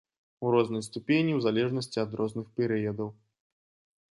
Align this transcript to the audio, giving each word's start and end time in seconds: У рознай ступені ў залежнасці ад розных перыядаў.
У 0.45 0.53
рознай 0.53 0.81
ступені 0.87 1.31
ў 1.35 1.39
залежнасці 1.47 1.97
ад 2.05 2.11
розных 2.23 2.47
перыядаў. 2.61 3.13